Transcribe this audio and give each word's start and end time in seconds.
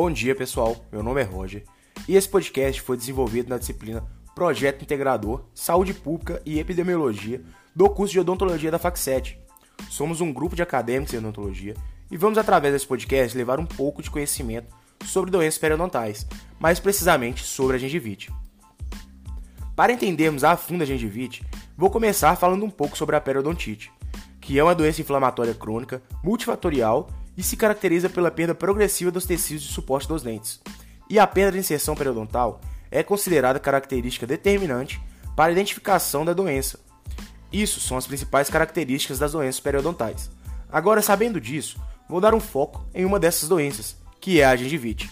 Bom 0.00 0.12
dia, 0.12 0.32
pessoal. 0.32 0.76
Meu 0.92 1.02
nome 1.02 1.20
é 1.20 1.24
Roger 1.24 1.64
e 2.06 2.14
esse 2.14 2.28
podcast 2.28 2.80
foi 2.80 2.96
desenvolvido 2.96 3.48
na 3.48 3.58
disciplina 3.58 4.06
Projeto 4.32 4.82
Integrador 4.82 5.46
Saúde 5.52 5.92
Pública 5.92 6.40
e 6.46 6.60
Epidemiologia 6.60 7.42
do 7.74 7.90
curso 7.90 8.12
de 8.12 8.20
Odontologia 8.20 8.70
da 8.70 8.78
FAC7. 8.78 9.38
Somos 9.90 10.20
um 10.20 10.32
grupo 10.32 10.54
de 10.54 10.62
acadêmicos 10.62 11.12
em 11.12 11.18
odontologia 11.18 11.74
e 12.08 12.16
vamos, 12.16 12.38
através 12.38 12.72
desse 12.72 12.86
podcast, 12.86 13.36
levar 13.36 13.58
um 13.58 13.66
pouco 13.66 14.00
de 14.00 14.08
conhecimento 14.08 14.72
sobre 15.04 15.32
doenças 15.32 15.58
periodontais, 15.58 16.24
mais 16.60 16.78
precisamente 16.78 17.42
sobre 17.42 17.74
a 17.74 17.78
gengivite. 17.80 18.32
Para 19.74 19.92
entendermos 19.92 20.44
a 20.44 20.56
fundo 20.56 20.82
a 20.82 20.86
gengivite, 20.86 21.44
vou 21.76 21.90
começar 21.90 22.36
falando 22.36 22.64
um 22.64 22.70
pouco 22.70 22.96
sobre 22.96 23.16
a 23.16 23.20
periodontite, 23.20 23.90
que 24.40 24.60
é 24.60 24.62
uma 24.62 24.76
doença 24.76 25.00
inflamatória 25.00 25.54
crônica, 25.54 26.00
multifatorial 26.22 27.08
e 27.38 27.42
se 27.44 27.56
caracteriza 27.56 28.10
pela 28.10 28.32
perda 28.32 28.52
progressiva 28.52 29.12
dos 29.12 29.24
tecidos 29.24 29.62
de 29.62 29.72
suporte 29.72 30.08
dos 30.08 30.24
dentes. 30.24 30.60
E 31.08 31.20
a 31.20 31.26
perda 31.26 31.52
de 31.52 31.58
inserção 31.58 31.94
periodontal 31.94 32.60
é 32.90 33.00
considerada 33.00 33.60
característica 33.60 34.26
determinante 34.26 35.00
para 35.36 35.50
a 35.50 35.52
identificação 35.52 36.24
da 36.24 36.32
doença. 36.32 36.80
Isso 37.52 37.78
são 37.78 37.96
as 37.96 38.08
principais 38.08 38.50
características 38.50 39.20
das 39.20 39.32
doenças 39.32 39.60
periodontais. 39.60 40.28
Agora, 40.70 41.00
sabendo 41.00 41.40
disso, 41.40 41.80
vou 42.08 42.20
dar 42.20 42.34
um 42.34 42.40
foco 42.40 42.84
em 42.92 43.04
uma 43.04 43.20
dessas 43.20 43.48
doenças, 43.48 43.96
que 44.20 44.40
é 44.40 44.44
a 44.44 44.56
gengivite. 44.56 45.08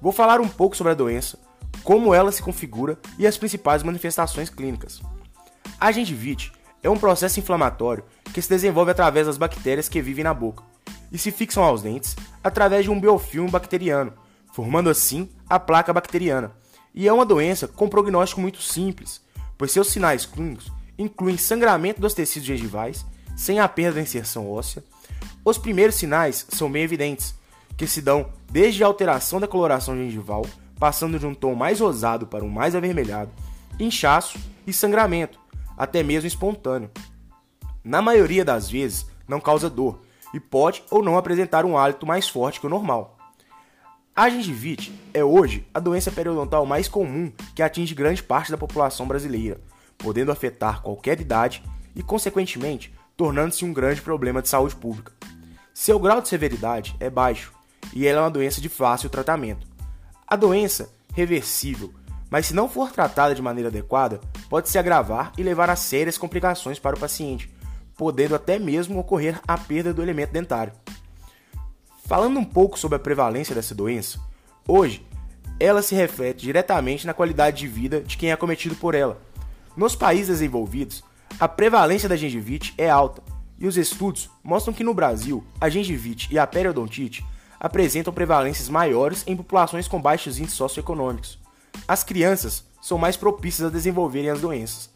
Vou 0.00 0.12
falar 0.12 0.40
um 0.40 0.48
pouco 0.48 0.76
sobre 0.76 0.92
a 0.92 0.96
doença, 0.96 1.36
como 1.82 2.14
ela 2.14 2.30
se 2.30 2.42
configura 2.42 2.96
e 3.18 3.26
as 3.26 3.36
principais 3.36 3.82
manifestações 3.82 4.48
clínicas. 4.48 5.02
A 5.80 5.90
gengivite 5.90 6.52
é 6.80 6.88
um 6.88 6.96
processo 6.96 7.40
inflamatório 7.40 8.04
que 8.32 8.40
se 8.40 8.48
desenvolve 8.48 8.92
através 8.92 9.26
das 9.26 9.36
bactérias 9.36 9.88
que 9.88 10.00
vivem 10.00 10.22
na 10.22 10.32
boca 10.32 10.69
e 11.10 11.18
se 11.18 11.30
fixam 11.30 11.62
aos 11.62 11.82
dentes 11.82 12.16
através 12.42 12.84
de 12.84 12.90
um 12.90 13.00
biofilme 13.00 13.50
bacteriano, 13.50 14.12
formando 14.52 14.90
assim 14.90 15.28
a 15.48 15.58
placa 15.58 15.92
bacteriana. 15.92 16.52
E 16.94 17.06
é 17.06 17.12
uma 17.12 17.26
doença 17.26 17.68
com 17.68 17.88
prognóstico 17.88 18.40
muito 18.40 18.60
simples, 18.60 19.20
pois 19.56 19.70
seus 19.70 19.88
sinais 19.88 20.26
clínicos 20.26 20.72
incluem 20.98 21.36
sangramento 21.36 22.00
dos 22.00 22.14
tecidos 22.14 22.46
gengivais, 22.46 23.06
sem 23.36 23.58
a 23.58 23.68
perda 23.68 23.94
da 23.96 24.02
inserção 24.02 24.50
óssea. 24.50 24.84
Os 25.44 25.56
primeiros 25.56 25.94
sinais 25.94 26.46
são 26.50 26.70
bem 26.70 26.82
evidentes, 26.82 27.34
que 27.76 27.86
se 27.86 28.02
dão 28.02 28.30
desde 28.50 28.84
a 28.84 28.86
alteração 28.86 29.40
da 29.40 29.48
coloração 29.48 29.96
gengival, 29.96 30.44
passando 30.78 31.18
de 31.18 31.26
um 31.26 31.34
tom 31.34 31.54
mais 31.54 31.80
rosado 31.80 32.26
para 32.26 32.44
um 32.44 32.48
mais 32.48 32.74
avermelhado, 32.74 33.30
inchaço 33.78 34.38
e 34.66 34.72
sangramento, 34.72 35.38
até 35.76 36.02
mesmo 36.02 36.26
espontâneo. 36.26 36.90
Na 37.82 38.02
maioria 38.02 38.44
das 38.44 38.68
vezes, 38.68 39.06
não 39.26 39.40
causa 39.40 39.70
dor 39.70 40.02
e 40.32 40.40
pode 40.40 40.82
ou 40.90 41.02
não 41.02 41.16
apresentar 41.16 41.64
um 41.64 41.76
hálito 41.76 42.06
mais 42.06 42.28
forte 42.28 42.60
que 42.60 42.66
o 42.66 42.70
normal. 42.70 43.16
A 44.14 44.28
gengivite 44.28 44.92
é 45.14 45.24
hoje 45.24 45.66
a 45.72 45.80
doença 45.80 46.10
periodontal 46.10 46.66
mais 46.66 46.88
comum 46.88 47.32
que 47.54 47.62
atinge 47.62 47.94
grande 47.94 48.22
parte 48.22 48.50
da 48.50 48.58
população 48.58 49.06
brasileira, 49.06 49.60
podendo 49.96 50.32
afetar 50.32 50.82
qualquer 50.82 51.20
idade 51.20 51.62
e, 51.94 52.02
consequentemente, 52.02 52.92
tornando-se 53.16 53.64
um 53.64 53.72
grande 53.72 54.02
problema 54.02 54.42
de 54.42 54.48
saúde 54.48 54.76
pública. 54.76 55.12
Seu 55.72 55.98
grau 55.98 56.20
de 56.20 56.28
severidade 56.28 56.94
é 57.00 57.08
baixo 57.08 57.52
e 57.94 58.06
ela 58.06 58.18
é 58.18 58.22
uma 58.24 58.30
doença 58.30 58.60
de 58.60 58.68
fácil 58.68 59.08
tratamento. 59.08 59.66
A 60.26 60.36
doença, 60.36 60.92
reversível, 61.14 61.92
mas 62.28 62.46
se 62.46 62.54
não 62.54 62.68
for 62.68 62.92
tratada 62.92 63.34
de 63.34 63.42
maneira 63.42 63.68
adequada, 63.68 64.20
pode 64.48 64.68
se 64.68 64.78
agravar 64.78 65.32
e 65.36 65.42
levar 65.42 65.70
a 65.70 65.76
sérias 65.76 66.16
complicações 66.16 66.78
para 66.78 66.96
o 66.96 67.00
paciente, 67.00 67.50
podendo 68.00 68.34
até 68.34 68.58
mesmo 68.58 68.98
ocorrer 68.98 69.38
a 69.46 69.58
perda 69.58 69.92
do 69.92 70.00
elemento 70.00 70.32
dentário. 70.32 70.72
Falando 72.06 72.38
um 72.38 72.44
pouco 72.46 72.78
sobre 72.78 72.96
a 72.96 72.98
prevalência 72.98 73.54
dessa 73.54 73.74
doença, 73.74 74.18
hoje 74.66 75.06
ela 75.60 75.82
se 75.82 75.94
reflete 75.94 76.40
diretamente 76.40 77.06
na 77.06 77.12
qualidade 77.12 77.58
de 77.58 77.68
vida 77.68 78.00
de 78.00 78.16
quem 78.16 78.30
é 78.30 78.32
acometido 78.32 78.74
por 78.74 78.94
ela. 78.94 79.20
Nos 79.76 79.94
países 79.94 80.28
desenvolvidos, 80.28 81.04
a 81.38 81.46
prevalência 81.46 82.08
da 82.08 82.16
gengivite 82.16 82.72
é 82.78 82.88
alta, 82.88 83.22
e 83.58 83.66
os 83.66 83.76
estudos 83.76 84.30
mostram 84.42 84.72
que 84.72 84.82
no 84.82 84.94
Brasil, 84.94 85.44
a 85.60 85.68
gengivite 85.68 86.26
e 86.32 86.38
a 86.38 86.46
periodontite 86.46 87.22
apresentam 87.60 88.14
prevalências 88.14 88.70
maiores 88.70 89.24
em 89.26 89.36
populações 89.36 89.86
com 89.86 90.00
baixos 90.00 90.38
índices 90.38 90.56
socioeconômicos. 90.56 91.38
As 91.86 92.02
crianças 92.02 92.64
são 92.80 92.96
mais 92.96 93.18
propícias 93.18 93.68
a 93.68 93.70
desenvolverem 93.70 94.30
as 94.30 94.40
doenças, 94.40 94.88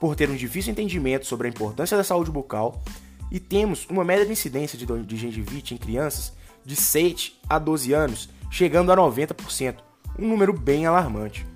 por 0.00 0.16
ter 0.16 0.30
um 0.30 0.34
difícil 0.34 0.72
entendimento 0.72 1.26
sobre 1.26 1.46
a 1.46 1.50
importância 1.50 1.96
da 1.96 2.02
saúde 2.02 2.30
bucal, 2.30 2.82
e 3.30 3.38
temos 3.38 3.86
uma 3.88 4.02
média 4.02 4.24
de 4.24 4.32
incidência 4.32 4.76
de, 4.76 5.16
gengivite 5.16 5.74
em 5.74 5.76
crianças 5.76 6.32
de 6.64 6.74
7 6.74 7.38
a 7.48 7.58
12 7.58 7.92
anos, 7.92 8.28
chegando 8.50 8.90
a 8.90 8.96
90%, 8.96 9.76
um 10.18 10.26
número 10.26 10.52
bem 10.52 10.86
alarmante. 10.86 11.46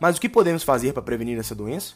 Mas 0.00 0.16
o 0.16 0.20
que 0.20 0.28
podemos 0.28 0.62
fazer 0.62 0.92
para 0.92 1.02
prevenir 1.02 1.38
essa 1.38 1.54
doença? 1.54 1.94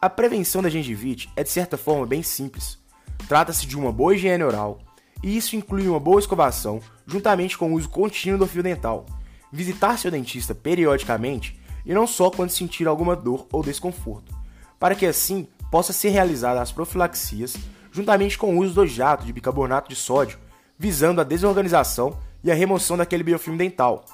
A 0.00 0.08
prevenção 0.08 0.62
da 0.62 0.68
gengivite 0.68 1.28
é 1.34 1.42
de 1.42 1.50
certa 1.50 1.76
forma 1.76 2.06
bem 2.06 2.22
simples. 2.22 2.78
Trata-se 3.26 3.66
de 3.66 3.76
uma 3.76 3.90
boa 3.90 4.14
higiene 4.14 4.44
oral, 4.44 4.80
e 5.22 5.36
isso 5.36 5.56
inclui 5.56 5.88
uma 5.88 5.98
boa 5.98 6.20
escovação, 6.20 6.80
juntamente 7.06 7.58
com 7.58 7.72
o 7.72 7.74
uso 7.74 7.88
contínuo 7.88 8.38
do 8.38 8.46
fio 8.46 8.62
dental. 8.62 9.06
Visitar 9.50 9.98
seu 9.98 10.10
dentista 10.10 10.54
periodicamente 10.54 11.58
e 11.84 11.92
não 11.92 12.06
só 12.06 12.30
quando 12.30 12.50
sentir 12.50 12.86
alguma 12.86 13.16
dor 13.16 13.46
ou 13.50 13.62
desconforto, 13.62 14.37
para 14.78 14.94
que 14.94 15.06
assim 15.06 15.46
possa 15.70 15.92
ser 15.92 16.10
realizada 16.10 16.60
as 16.60 16.72
profilaxias, 16.72 17.56
juntamente 17.90 18.38
com 18.38 18.56
o 18.56 18.60
uso 18.60 18.74
do 18.74 18.86
jato 18.86 19.24
de 19.24 19.32
bicarbonato 19.32 19.88
de 19.88 19.96
sódio, 19.96 20.38
visando 20.78 21.20
a 21.20 21.24
desorganização 21.24 22.18
e 22.42 22.50
a 22.50 22.54
remoção 22.54 22.96
daquele 22.96 23.22
biofilme 23.22 23.58
dental. 23.58 24.04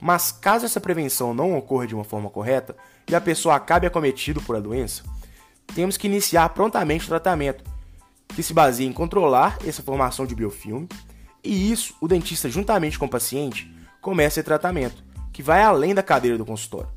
Mas 0.00 0.30
caso 0.30 0.66
essa 0.66 0.80
prevenção 0.80 1.34
não 1.34 1.56
ocorra 1.56 1.86
de 1.86 1.94
uma 1.94 2.04
forma 2.04 2.30
correta 2.30 2.76
e 3.08 3.14
a 3.14 3.20
pessoa 3.20 3.56
acabe 3.56 3.86
acometido 3.86 4.40
por 4.42 4.54
a 4.54 4.60
doença, 4.60 5.02
temos 5.74 5.96
que 5.96 6.06
iniciar 6.06 6.48
prontamente 6.50 7.04
o 7.04 7.08
tratamento, 7.08 7.64
que 8.28 8.42
se 8.42 8.52
baseia 8.52 8.86
em 8.86 8.92
controlar 8.92 9.58
essa 9.66 9.82
formação 9.82 10.26
de 10.26 10.34
biofilme, 10.34 10.88
e 11.42 11.70
isso 11.70 11.94
o 12.00 12.08
dentista, 12.08 12.48
juntamente 12.48 12.98
com 12.98 13.06
o 13.06 13.10
paciente, 13.10 13.72
começa 14.00 14.40
esse 14.40 14.44
tratamento, 14.44 15.02
que 15.32 15.42
vai 15.42 15.62
além 15.62 15.94
da 15.94 16.02
cadeira 16.02 16.36
do 16.36 16.44
consultório, 16.44 16.88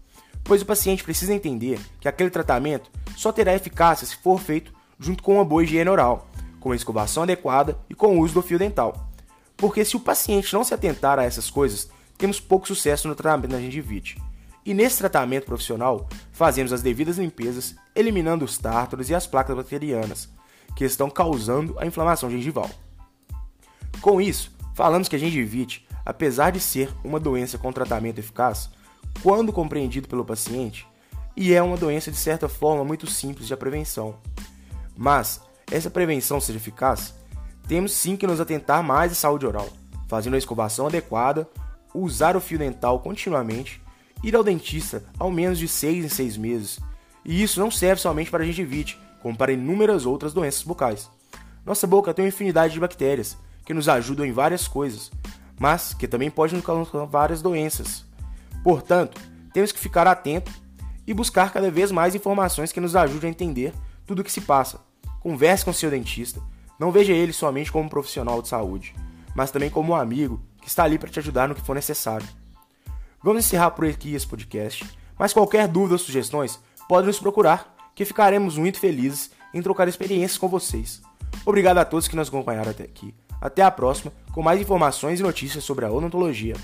pois 0.43 0.61
o 0.61 0.65
paciente 0.65 1.03
precisa 1.03 1.33
entender 1.33 1.79
que 1.99 2.07
aquele 2.07 2.29
tratamento 2.29 2.89
só 3.15 3.31
terá 3.31 3.53
eficácia 3.53 4.07
se 4.07 4.15
for 4.17 4.39
feito 4.39 4.73
junto 4.99 5.23
com 5.23 5.35
uma 5.35 5.45
boa 5.45 5.63
higiene 5.63 5.89
oral, 5.89 6.27
com 6.59 6.71
a 6.71 6.75
escovação 6.75 7.23
adequada 7.23 7.77
e 7.89 7.95
com 7.95 8.17
o 8.17 8.21
uso 8.21 8.35
do 8.35 8.41
fio 8.41 8.59
dental. 8.59 9.09
Porque 9.57 9.83
se 9.83 9.95
o 9.95 9.99
paciente 9.99 10.53
não 10.53 10.63
se 10.63 10.73
atentar 10.73 11.19
a 11.19 11.23
essas 11.23 11.49
coisas, 11.49 11.89
temos 12.17 12.39
pouco 12.39 12.67
sucesso 12.67 13.07
no 13.07 13.15
tratamento 13.15 13.51
da 13.51 13.59
gengivite. 13.59 14.21
E 14.63 14.73
nesse 14.73 14.99
tratamento 14.99 15.45
profissional, 15.45 16.07
fazemos 16.31 16.71
as 16.71 16.83
devidas 16.83 17.17
limpezas, 17.17 17.75
eliminando 17.95 18.45
os 18.45 18.57
tártaros 18.57 19.09
e 19.09 19.15
as 19.15 19.25
placas 19.25 19.55
bacterianas, 19.55 20.29
que 20.75 20.85
estão 20.85 21.09
causando 21.09 21.75
a 21.79 21.85
inflamação 21.85 22.29
gengival. 22.29 22.69
Com 24.01 24.21
isso, 24.21 24.51
falamos 24.75 25.07
que 25.07 25.15
a 25.15 25.19
gengivite, 25.19 25.87
apesar 26.05 26.51
de 26.51 26.59
ser 26.59 26.93
uma 27.03 27.19
doença 27.19 27.57
com 27.57 27.71
tratamento 27.71 28.19
eficaz, 28.19 28.69
quando 29.21 29.53
compreendido 29.53 30.07
pelo 30.07 30.25
paciente, 30.25 30.87
e 31.35 31.53
é 31.53 31.61
uma 31.61 31.77
doença 31.77 32.11
de 32.11 32.17
certa 32.17 32.49
forma 32.49 32.83
muito 32.83 33.07
simples 33.07 33.47
de 33.47 33.55
prevenção. 33.55 34.15
Mas, 34.95 35.41
essa 35.71 35.89
prevenção 35.89 36.41
seja 36.41 36.59
eficaz, 36.59 37.13
temos 37.67 37.93
sim 37.93 38.15
que 38.17 38.27
nos 38.27 38.41
atentar 38.41 38.83
mais 38.83 39.11
à 39.11 39.15
saúde 39.15 39.45
oral, 39.45 39.69
fazendo 40.07 40.35
a 40.35 40.37
escovação 40.37 40.87
adequada, 40.87 41.47
usar 41.93 42.35
o 42.35 42.41
fio 42.41 42.57
dental 42.57 42.99
continuamente, 42.99 43.81
ir 44.23 44.35
ao 44.35 44.43
dentista 44.43 45.03
ao 45.17 45.31
menos 45.31 45.57
de 45.57 45.67
6 45.67 46.05
em 46.05 46.09
6 46.09 46.37
meses. 46.37 46.79
E 47.23 47.41
isso 47.41 47.59
não 47.59 47.71
serve 47.71 48.01
somente 48.01 48.29
para 48.29 48.43
a 48.43 48.45
gengivite, 48.45 48.99
como 49.21 49.37
para 49.37 49.53
inúmeras 49.53 50.05
outras 50.05 50.33
doenças 50.33 50.63
bucais. 50.63 51.09
Nossa 51.65 51.85
boca 51.85 52.13
tem 52.13 52.25
uma 52.25 52.29
infinidade 52.29 52.73
de 52.73 52.79
bactérias 52.79 53.37
que 53.63 53.73
nos 53.73 53.87
ajudam 53.87 54.25
em 54.25 54.31
várias 54.31 54.67
coisas, 54.67 55.11
mas 55.59 55.93
que 55.93 56.07
também 56.07 56.31
podem 56.31 56.55
nos 56.55 56.89
causar 56.89 57.05
várias 57.05 57.41
doenças. 57.41 58.03
Portanto, 58.63 59.19
temos 59.53 59.71
que 59.71 59.79
ficar 59.79 60.07
atento 60.07 60.51
e 61.05 61.13
buscar 61.13 61.51
cada 61.51 61.69
vez 61.71 61.91
mais 61.91 62.15
informações 62.15 62.71
que 62.71 62.79
nos 62.79 62.95
ajudem 62.95 63.29
a 63.29 63.31
entender 63.31 63.73
tudo 64.05 64.19
o 64.19 64.23
que 64.23 64.31
se 64.31 64.41
passa. 64.41 64.79
Converse 65.19 65.65
com 65.65 65.73
seu 65.73 65.89
dentista, 65.89 66.41
não 66.79 66.91
veja 66.91 67.13
ele 67.13 67.33
somente 67.33 67.71
como 67.71 67.85
um 67.85 67.89
profissional 67.89 68.41
de 68.41 68.47
saúde, 68.47 68.95
mas 69.35 69.51
também 69.51 69.69
como 69.69 69.93
um 69.93 69.95
amigo 69.95 70.41
que 70.61 70.67
está 70.67 70.83
ali 70.83 70.97
para 70.97 71.09
te 71.09 71.19
ajudar 71.19 71.47
no 71.47 71.55
que 71.55 71.61
for 71.61 71.75
necessário. 71.75 72.27
Vamos 73.21 73.45
encerrar 73.45 73.71
por 73.71 73.85
aqui 73.85 74.15
esse 74.15 74.25
podcast, 74.25 74.83
mas 75.17 75.33
qualquer 75.33 75.67
dúvida 75.67 75.93
ou 75.93 75.99
sugestões, 75.99 76.59
pode 76.87 77.05
nos 77.05 77.19
procurar, 77.19 77.75
que 77.93 78.03
ficaremos 78.03 78.57
muito 78.57 78.79
felizes 78.79 79.29
em 79.53 79.61
trocar 79.61 79.87
experiências 79.87 80.37
com 80.37 80.47
vocês. 80.47 81.01
Obrigado 81.45 81.77
a 81.77 81.85
todos 81.85 82.07
que 82.07 82.15
nos 82.15 82.29
acompanharam 82.29 82.71
até 82.71 82.83
aqui. 82.83 83.13
Até 83.39 83.61
a 83.61 83.71
próxima, 83.71 84.11
com 84.31 84.41
mais 84.41 84.59
informações 84.59 85.19
e 85.19 85.23
notícias 85.23 85.63
sobre 85.63 85.85
a 85.85 85.91
odontologia. 85.91 86.55